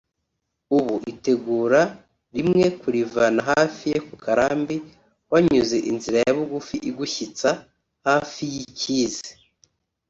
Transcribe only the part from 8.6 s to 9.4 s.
Kizi